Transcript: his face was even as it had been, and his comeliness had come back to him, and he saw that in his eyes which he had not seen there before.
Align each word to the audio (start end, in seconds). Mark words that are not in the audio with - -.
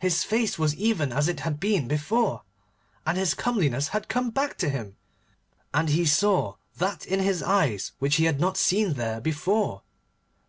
his 0.00 0.24
face 0.24 0.58
was 0.58 0.74
even 0.74 1.12
as 1.12 1.28
it 1.28 1.38
had 1.38 1.60
been, 1.60 1.82
and 3.06 3.16
his 3.16 3.32
comeliness 3.32 3.86
had 3.90 4.08
come 4.08 4.28
back 4.28 4.58
to 4.58 4.68
him, 4.68 4.96
and 5.72 5.90
he 5.90 6.04
saw 6.04 6.56
that 6.78 7.06
in 7.06 7.20
his 7.20 7.44
eyes 7.44 7.92
which 8.00 8.16
he 8.16 8.24
had 8.24 8.40
not 8.40 8.56
seen 8.56 8.94
there 8.94 9.20
before. 9.20 9.82